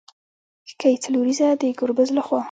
[0.69, 2.39] ښکې څلوريزه د ګربز له خوا